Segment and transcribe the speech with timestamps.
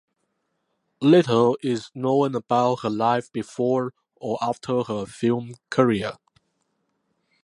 [0.99, 6.13] Little is known about her life before or after her film career.